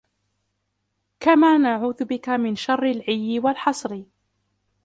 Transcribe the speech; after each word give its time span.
كَمَا 1.19 1.57
نَعُوذُ 1.57 2.03
بِك 2.05 2.29
مِنْ 2.29 2.55
شَرِّ 2.55 2.83
الْعِيِّ 2.83 3.39
وَالْحَصْرِ 3.39 4.03